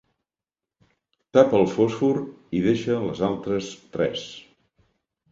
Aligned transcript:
Tapa 1.37 1.57
el 1.59 1.67
fòsfor 1.73 2.17
i 2.59 2.61
deixa 2.67 2.95
les 3.09 3.21
altres 3.27 3.69
tres. 3.97 4.25